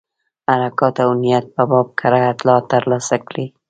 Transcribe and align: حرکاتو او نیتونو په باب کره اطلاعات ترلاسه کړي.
حرکاتو 0.49 1.01
او 1.05 1.11
نیتونو 1.21 1.51
په 1.55 1.63
باب 1.69 1.87
کره 1.99 2.19
اطلاعات 2.31 2.65
ترلاسه 2.73 3.15
کړي. 3.27 3.45